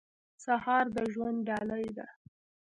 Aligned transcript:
سهار 0.43 0.85
د 0.95 0.97
ژوند 1.13 1.37
ډالۍ 1.47 1.87
ده. 1.97 2.07